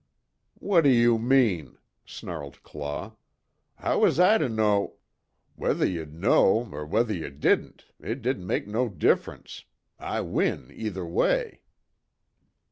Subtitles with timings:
[0.55, 3.17] "What'd you mean?" snarled Claw,
[3.75, 4.95] "How was I to know"
[5.55, 9.65] "Whether ye know'd, er whether ye didn't, it didn't make no difference
[9.99, 11.61] I win either way."